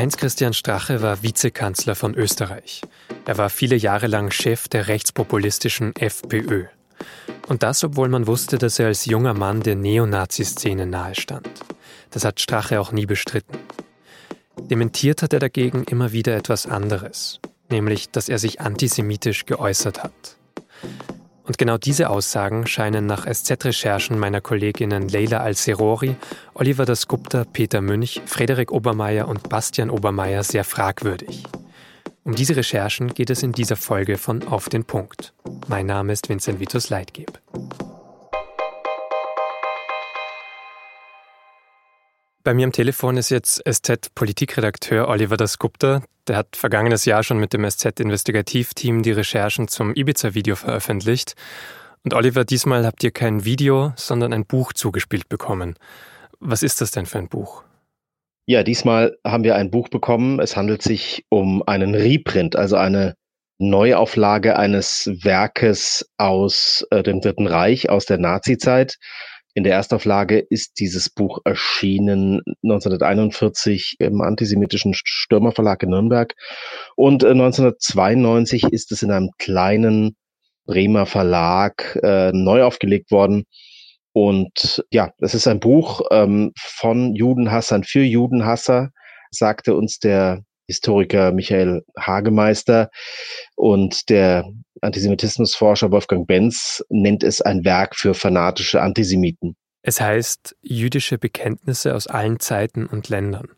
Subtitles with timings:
[0.00, 2.80] Heinz-Christian Strache war Vizekanzler von Österreich.
[3.26, 6.64] Er war viele Jahre lang Chef der rechtspopulistischen FPÖ.
[7.48, 11.50] Und das, obwohl man wusste, dass er als junger Mann der Neonazi-Szene nahestand.
[12.12, 13.58] Das hat Strache auch nie bestritten.
[14.70, 17.38] Dementiert hat er dagegen immer wieder etwas anderes,
[17.68, 20.38] nämlich, dass er sich antisemitisch geäußert hat.
[21.50, 26.14] Und genau diese Aussagen scheinen nach SZ-Recherchen meiner Kolleginnen Leila Al-Serori,
[26.54, 31.42] Oliver Dasgupta, Peter Münch, Frederik Obermeier und Bastian Obermeier sehr fragwürdig.
[32.22, 35.32] Um diese Recherchen geht es in dieser Folge von Auf den Punkt.
[35.66, 37.40] Mein Name ist Vincent Vitus Leitgeb.
[42.44, 46.02] Bei mir am Telefon ist jetzt SZ-Politikredakteur Oliver Dasgupta.
[46.30, 51.34] Der hat vergangenes Jahr schon mit dem SZ-Investigativteam die Recherchen zum Ibiza-Video veröffentlicht.
[52.04, 55.74] Und Oliver, diesmal habt ihr kein Video, sondern ein Buch zugespielt bekommen.
[56.38, 57.64] Was ist das denn für ein Buch?
[58.46, 60.38] Ja, diesmal haben wir ein Buch bekommen.
[60.38, 63.16] Es handelt sich um einen Reprint, also eine
[63.58, 68.98] Neuauflage eines Werkes aus äh, dem Dritten Reich, aus der Nazizeit.
[69.54, 76.34] In der Erstauflage ist dieses Buch erschienen 1941 im antisemitischen Stürmerverlag in Nürnberg
[76.94, 80.16] und 1992 äh, ist es in einem kleinen
[80.66, 83.44] Bremer Verlag äh, neu aufgelegt worden.
[84.12, 88.90] Und ja, es ist ein Buch ähm, von Judenhassern für Judenhasser,
[89.30, 92.90] sagte uns der Historiker Michael Hagemeister
[93.56, 94.44] und der
[94.80, 99.56] Antisemitismusforscher Wolfgang Benz nennt es ein Werk für fanatische Antisemiten.
[99.82, 103.48] Es heißt jüdische Bekenntnisse aus allen Zeiten und Ländern.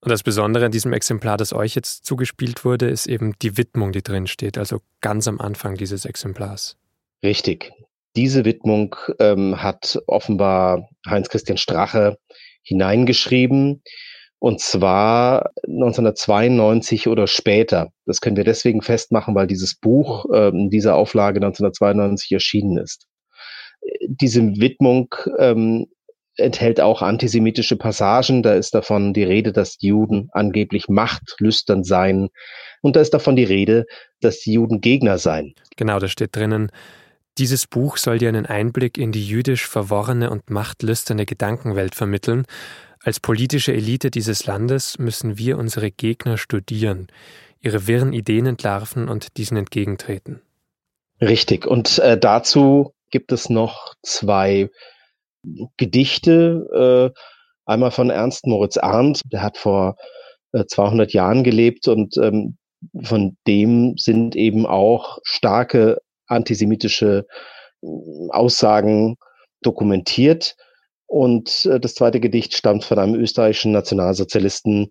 [0.00, 3.92] Und das Besondere an diesem Exemplar, das euch jetzt zugespielt wurde, ist eben die Widmung,
[3.92, 6.76] die drin steht, also ganz am Anfang dieses Exemplars.
[7.22, 7.72] Richtig.
[8.16, 12.18] Diese Widmung ähm, hat offenbar Heinz Christian Strache
[12.62, 13.82] hineingeschrieben.
[14.44, 17.92] Und zwar 1992 oder später.
[18.04, 23.06] Das können wir deswegen festmachen, weil dieses Buch äh, in dieser Auflage 1992 erschienen ist.
[24.06, 25.86] Diese Widmung ähm,
[26.36, 28.42] enthält auch antisemitische Passagen.
[28.42, 32.28] Da ist davon die Rede, dass Juden angeblich machtlüstern seien.
[32.82, 33.86] Und da ist davon die Rede,
[34.20, 35.54] dass Juden Gegner seien.
[35.78, 36.70] Genau, da steht drinnen,
[37.38, 42.44] dieses Buch soll dir einen Einblick in die jüdisch verworrene und machtlüsterne Gedankenwelt vermitteln
[43.04, 47.08] als politische Elite dieses Landes müssen wir unsere Gegner studieren,
[47.60, 50.40] ihre wirren Ideen entlarven und diesen entgegentreten.
[51.20, 51.66] Richtig.
[51.66, 54.70] Und äh, dazu gibt es noch zwei
[55.76, 57.12] Gedichte.
[57.14, 57.20] Äh,
[57.66, 59.96] einmal von Ernst Moritz Arndt, der hat vor
[60.52, 62.56] äh, 200 Jahren gelebt und ähm,
[63.02, 67.26] von dem sind eben auch starke antisemitische
[67.82, 67.86] äh,
[68.30, 69.16] Aussagen
[69.62, 70.56] dokumentiert.
[71.06, 74.90] Und äh, das zweite Gedicht stammt von einem österreichischen Nationalsozialisten,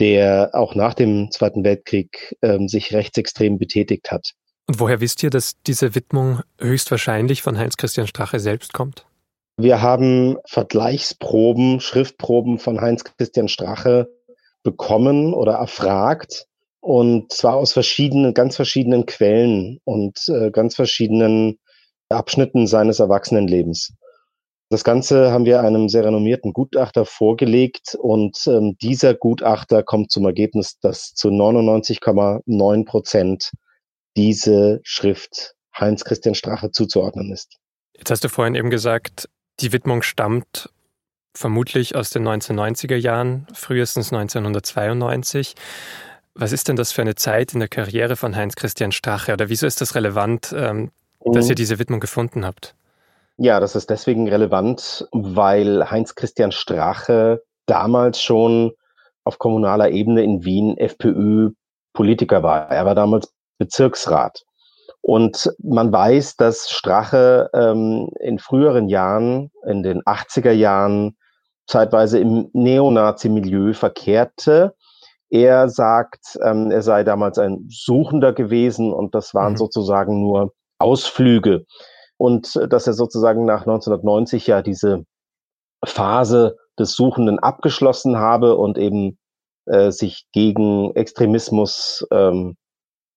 [0.00, 4.32] der auch nach dem Zweiten Weltkrieg ähm, sich rechtsextrem betätigt hat.
[4.66, 9.06] Und woher wisst ihr, dass diese Widmung höchstwahrscheinlich von Heinz Christian Strache selbst kommt?
[9.56, 14.08] Wir haben Vergleichsproben, Schriftproben von Heinz Christian Strache
[14.62, 16.46] bekommen oder erfragt.
[16.80, 21.58] Und zwar aus verschiedenen, ganz verschiedenen Quellen und äh, ganz verschiedenen
[22.08, 23.94] Abschnitten seines Erwachsenenlebens.
[24.72, 30.24] Das Ganze haben wir einem sehr renommierten Gutachter vorgelegt und ähm, dieser Gutachter kommt zum
[30.24, 33.50] Ergebnis, dass zu 99,9 Prozent
[34.16, 37.58] diese Schrift Heinz Christian Strache zuzuordnen ist.
[37.98, 39.28] Jetzt hast du vorhin eben gesagt,
[39.60, 40.70] die Widmung stammt
[41.34, 45.54] vermutlich aus den 1990er Jahren, frühestens 1992.
[46.34, 49.50] Was ist denn das für eine Zeit in der Karriere von Heinz Christian Strache oder
[49.50, 50.92] wieso ist das relevant, ähm,
[51.26, 51.56] dass ihr mhm.
[51.56, 52.74] diese Widmung gefunden habt?
[53.36, 58.72] Ja, das ist deswegen relevant, weil Heinz Christian Strache damals schon
[59.24, 62.68] auf kommunaler Ebene in Wien FPÖ-Politiker war.
[62.70, 64.42] Er war damals Bezirksrat.
[65.00, 71.16] Und man weiß, dass Strache ähm, in früheren Jahren, in den 80er Jahren,
[71.66, 74.74] zeitweise im Neonazi-Milieu verkehrte.
[75.30, 79.58] Er sagt, ähm, er sei damals ein Suchender gewesen und das waren mhm.
[79.58, 81.64] sozusagen nur Ausflüge
[82.22, 85.04] und äh, dass er sozusagen nach 1990 ja diese
[85.84, 89.18] Phase des Suchenden abgeschlossen habe und eben
[89.66, 92.56] äh, sich gegen Extremismus ähm,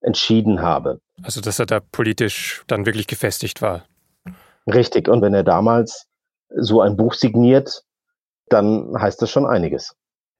[0.00, 1.00] entschieden habe.
[1.22, 3.84] Also dass er da politisch dann wirklich gefestigt war.
[4.66, 5.08] Richtig.
[5.08, 6.06] Und wenn er damals
[6.48, 7.82] so ein Buch signiert,
[8.48, 9.94] dann heißt das schon einiges.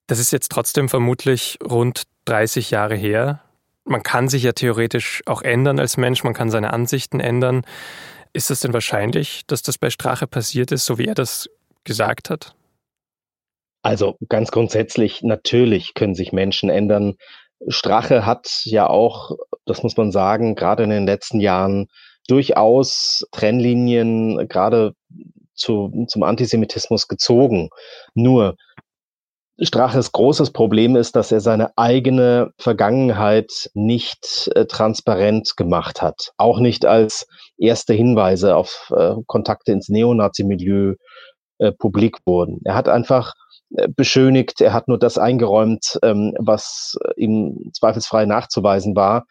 [0.07, 3.41] Das ist jetzt trotzdem vermutlich rund 30 Jahre her.
[3.83, 7.63] Man kann sich ja theoretisch auch ändern als Mensch, man kann seine Ansichten ändern.
[8.37, 11.49] Ist es denn wahrscheinlich, dass das bei Strache passiert ist, so wie er das
[11.85, 12.53] gesagt hat?
[13.81, 17.15] Also ganz grundsätzlich, natürlich können sich Menschen ändern.
[17.67, 19.31] Strache hat ja auch,
[19.65, 21.87] das muss man sagen, gerade in den letzten Jahren
[22.27, 24.93] durchaus Trennlinien gerade
[25.55, 27.71] zu, zum Antisemitismus gezogen.
[28.13, 28.55] Nur
[29.59, 36.31] Straches großes Problem ist, dass er seine eigene Vergangenheit nicht äh, transparent gemacht hat.
[36.37, 37.27] Auch nicht als
[37.57, 40.95] erste Hinweise auf äh, Kontakte ins Neonazi-Milieu
[41.57, 42.61] äh, publik wurden.
[42.65, 43.33] Er hat einfach
[43.75, 49.25] äh, beschönigt, er hat nur das eingeräumt, ähm, was ihm zweifelsfrei nachzuweisen war.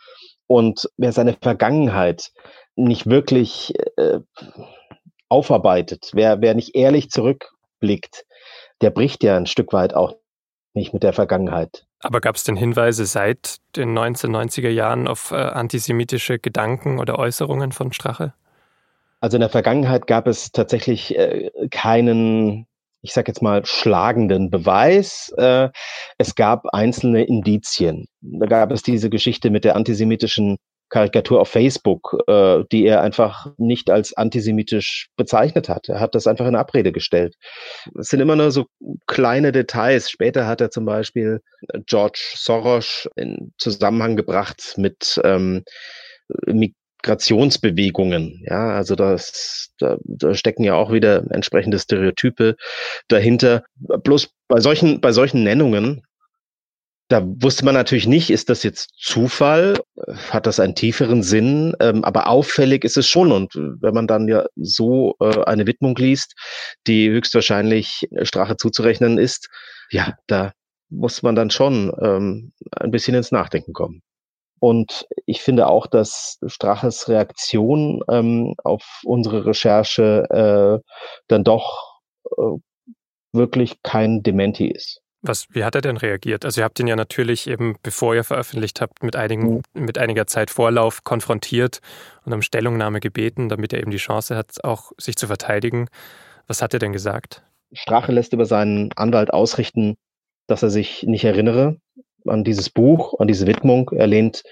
[0.48, 2.30] Und wer seine Vergangenheit
[2.74, 4.18] nicht wirklich äh,
[5.28, 8.24] aufarbeitet, wer, wer nicht ehrlich zurückblickt,
[8.80, 10.16] der bricht ja ein Stück weit auch
[10.74, 11.86] nicht mit der Vergangenheit.
[12.00, 17.72] Aber gab es denn Hinweise seit den 1990er Jahren auf äh, antisemitische Gedanken oder Äußerungen
[17.72, 18.34] von Strache?
[19.20, 22.66] Also in der Vergangenheit gab es tatsächlich äh, keinen,
[23.00, 25.32] ich sage jetzt mal, schlagenden Beweis.
[25.38, 25.70] Äh,
[26.18, 28.06] es gab einzelne Indizien.
[28.20, 33.52] Da gab es diese Geschichte mit der antisemitischen Karikatur auf Facebook, äh, die er einfach
[33.58, 35.88] nicht als antisemitisch bezeichnet hat.
[35.88, 37.34] Er hat das einfach in Abrede gestellt.
[37.98, 38.66] Es sind immer nur so
[39.06, 40.10] kleine Details.
[40.10, 41.40] Später hat er zum Beispiel
[41.86, 45.64] George Soros in Zusammenhang gebracht mit ähm,
[46.46, 48.44] Migrationsbewegungen.
[48.46, 52.56] Ja, also das, da, da stecken ja auch wieder entsprechende Stereotype
[53.08, 53.64] dahinter.
[53.76, 56.05] Bloß bei solchen, bei solchen Nennungen
[57.08, 59.80] da wusste man natürlich nicht, ist das jetzt Zufall?
[60.30, 61.74] Hat das einen tieferen Sinn?
[61.80, 63.30] Ähm, aber auffällig ist es schon.
[63.30, 66.34] Und wenn man dann ja so äh, eine Widmung liest,
[66.86, 69.48] die höchstwahrscheinlich Strache zuzurechnen ist,
[69.90, 70.52] ja, da
[70.88, 74.02] muss man dann schon ähm, ein bisschen ins Nachdenken kommen.
[74.58, 80.90] Und ich finde auch, dass Straches Reaktion ähm, auf unsere Recherche äh,
[81.28, 82.00] dann doch
[82.36, 82.58] äh,
[83.32, 85.02] wirklich kein Dementi ist.
[85.26, 86.44] Was, wie hat er denn reagiert?
[86.44, 89.84] Also ihr habt ihn ja natürlich eben, bevor ihr veröffentlicht habt, mit, einigen, mhm.
[89.84, 91.80] mit einiger Zeit Vorlauf konfrontiert
[92.24, 95.88] und um Stellungnahme gebeten, damit er eben die Chance hat, auch sich zu verteidigen.
[96.46, 97.42] Was hat er denn gesagt?
[97.72, 99.96] Strache lässt über seinen Anwalt ausrichten,
[100.46, 101.76] dass er sich nicht erinnere
[102.26, 103.90] an dieses Buch, an diese Widmung.
[103.90, 104.44] Er lehnt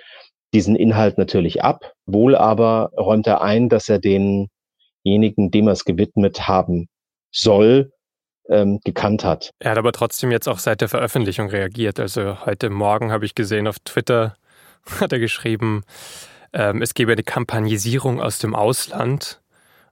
[0.52, 1.92] diesen Inhalt natürlich ab.
[2.06, 6.88] Wohl aber räumt er ein, dass er denjenigen, dem er es gewidmet haben
[7.30, 7.90] soll,
[8.48, 9.50] ähm, gekannt hat.
[9.58, 12.00] Er hat aber trotzdem jetzt auch seit der Veröffentlichung reagiert.
[12.00, 14.36] Also heute Morgen habe ich gesehen auf Twitter,
[15.00, 15.82] hat er geschrieben,
[16.52, 19.40] ähm, es gebe eine Kampagnisierung aus dem Ausland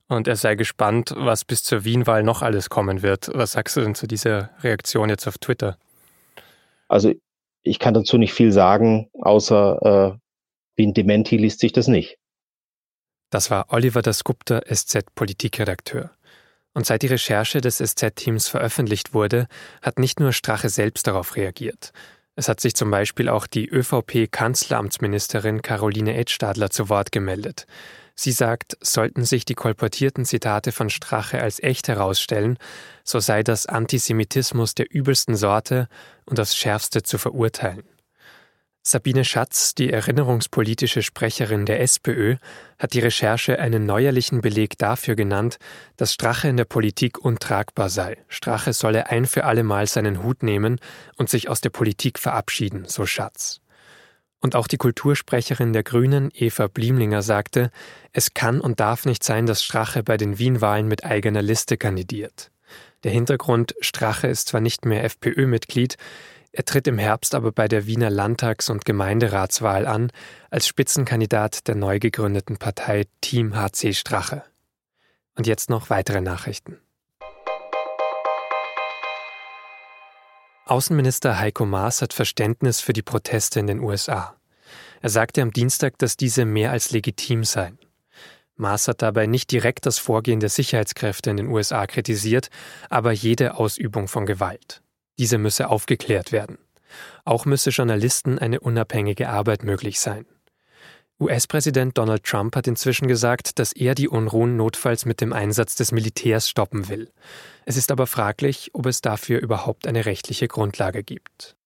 [0.09, 3.31] und er sei gespannt, was bis zur Wien-Wahl noch alles kommen wird.
[3.35, 5.77] Was sagst du denn zu dieser Reaktion jetzt auf Twitter?
[6.89, 7.13] Also
[7.63, 10.19] ich kann dazu nicht viel sagen, außer äh,
[10.77, 12.19] wie ein Dementi liest sich das nicht.
[13.31, 16.11] Das war Oliver Dasgupta, SZ-Politikredakteur.
[16.75, 19.47] Und seit die Recherche des SZ-Teams veröffentlicht wurde,
[19.83, 21.93] hat nicht nur Strache selbst darauf reagiert.
[22.35, 27.67] Es hat sich zum Beispiel auch die ÖVP-Kanzleramtsministerin Caroline Edstadler zu Wort gemeldet.
[28.15, 32.59] Sie sagt, sollten sich die kolportierten Zitate von Strache als echt herausstellen,
[33.05, 35.89] so sei das Antisemitismus der übelsten Sorte
[36.25, 37.85] und aufs schärfste zu verurteilen.
[38.85, 42.37] Sabine Schatz, die erinnerungspolitische Sprecherin der SPÖ,
[42.81, 45.59] hat die Recherche einen neuerlichen Beleg dafür genannt,
[45.97, 48.17] dass Strache in der Politik untragbar sei.
[48.27, 50.81] Strache solle ein für allemal seinen Hut nehmen
[51.17, 53.61] und sich aus der Politik verabschieden, so Schatz.
[54.41, 57.71] Und auch die Kultursprecherin der Grünen, Eva Bliemlinger, sagte,
[58.13, 62.51] es kann und darf nicht sein, dass Strache bei den Wien-Wahlen mit eigener Liste kandidiert.
[63.05, 65.97] Der Hintergrund, Strache ist zwar nicht mehr FPÖ-Mitglied,
[66.53, 70.13] er tritt im Herbst aber bei der Wiener Landtags- und Gemeinderatswahl an
[70.51, 74.43] als Spitzenkandidat der neu gegründeten Partei Team HC Strache.
[75.35, 76.79] Und jetzt noch weitere Nachrichten.
[80.67, 84.37] Außenminister Heiko Maas hat Verständnis für die Proteste in den USA.
[85.01, 87.79] Er sagte am Dienstag, dass diese mehr als legitim seien.
[88.57, 92.51] Maas hat dabei nicht direkt das Vorgehen der Sicherheitskräfte in den USA kritisiert,
[92.91, 94.82] aber jede Ausübung von Gewalt.
[95.19, 96.59] Diese müsse aufgeklärt werden.
[97.25, 100.27] Auch müsse Journalisten eine unabhängige Arbeit möglich sein.
[101.21, 105.93] US-Präsident Donald Trump hat inzwischen gesagt, dass er die Unruhen notfalls mit dem Einsatz des
[105.93, 107.11] Militärs stoppen will.
[107.65, 111.57] Es ist aber fraglich, ob es dafür überhaupt eine rechtliche Grundlage gibt.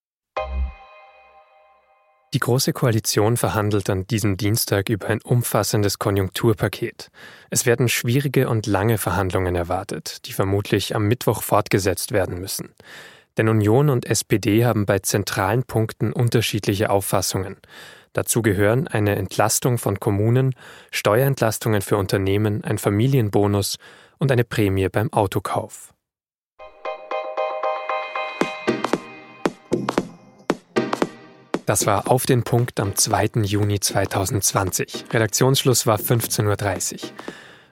[2.35, 7.09] Die Große Koalition verhandelt an diesem Dienstag über ein umfassendes Konjunkturpaket.
[7.49, 12.75] Es werden schwierige und lange Verhandlungen erwartet, die vermutlich am Mittwoch fortgesetzt werden müssen.
[13.37, 17.57] Denn Union und SPD haben bei zentralen Punkten unterschiedliche Auffassungen.
[18.13, 20.55] Dazu gehören eine Entlastung von Kommunen,
[20.91, 23.77] Steuerentlastungen für Unternehmen, ein Familienbonus
[24.19, 25.93] und eine Prämie beim Autokauf.
[31.67, 33.43] Das war auf den Punkt am 2.
[33.43, 35.07] Juni 2020.
[35.13, 37.11] Redaktionsschluss war 15.30 Uhr.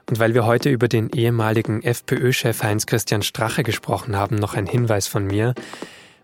[0.08, 5.06] Und weil wir heute über den ehemaligen FPÖ-Chef Heinz-Christian Strache gesprochen haben, noch ein Hinweis
[5.06, 5.54] von mir.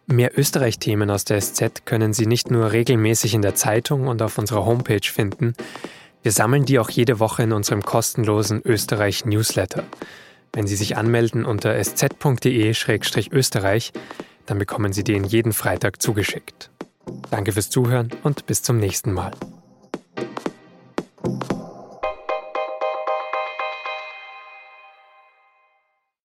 [0.06, 4.38] Mehr Österreich-Themen aus der SZ können Sie nicht nur regelmäßig in der Zeitung und auf
[4.38, 5.54] unserer Homepage finden,
[6.22, 9.84] wir sammeln die auch jede Woche in unserem kostenlosen Österreich-Newsletter.
[10.52, 13.92] Wenn Sie sich anmelden unter sz.de-österreich,
[14.46, 16.70] dann bekommen Sie den jeden Freitag zugeschickt.
[17.30, 19.32] Danke fürs Zuhören und bis zum nächsten Mal.